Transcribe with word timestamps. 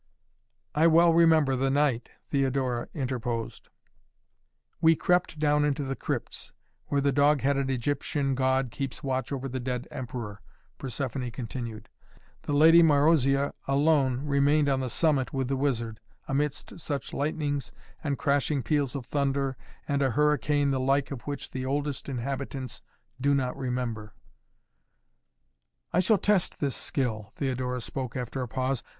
"I 0.73 0.87
well 0.87 1.13
remember 1.13 1.55
the 1.55 1.69
night," 1.69 2.09
Theodora 2.31 2.87
interposed. 2.95 3.69
"We 4.81 4.95
crept 4.95 5.37
down 5.37 5.63
into 5.63 5.83
the 5.83 5.95
crypts, 5.95 6.53
where 6.87 7.01
the 7.01 7.11
dog 7.11 7.41
headed 7.41 7.69
Egyptian 7.69 8.33
god 8.33 8.71
keeps 8.71 9.03
watch 9.03 9.31
over 9.31 9.47
the 9.47 9.59
dead 9.59 9.87
Emperor," 9.91 10.41
Persephoné 10.79 11.31
continued. 11.31 11.87
"The 12.41 12.53
lady 12.53 12.81
Marozia 12.81 13.53
alone 13.67 14.25
remained 14.25 14.67
on 14.67 14.79
the 14.79 14.89
summit 14.89 15.33
with 15.33 15.49
the 15.49 15.55
wizard 15.55 15.99
amidst 16.27 16.79
such 16.79 17.13
lightnings 17.13 17.71
and 18.03 18.17
crashing 18.17 18.63
peals 18.63 18.95
of 18.95 19.05
thunder 19.05 19.55
and 19.87 20.01
a 20.01 20.09
hurricane 20.09 20.71
the 20.71 20.79
like 20.79 21.11
of 21.11 21.27
which 21.27 21.51
the 21.51 21.63
oldest 21.63 22.09
inhabitants 22.09 22.81
do 23.21 23.35
not 23.35 23.55
remember" 23.55 24.15
"I 25.93 25.99
shall 25.99 26.17
test 26.17 26.59
his 26.59 26.75
skill," 26.75 27.33
Theodora 27.35 27.81
spoke 27.81 28.15
after 28.15 28.41
a 28.41 28.47
pause. 28.47 28.81